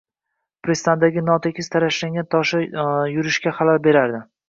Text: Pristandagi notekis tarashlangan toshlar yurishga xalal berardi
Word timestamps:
Pristandagi 0.67 1.23
notekis 1.27 1.71
tarashlangan 1.77 2.29
toshlar 2.37 3.15
yurishga 3.15 3.59
xalal 3.63 3.87
berardi 3.91 4.29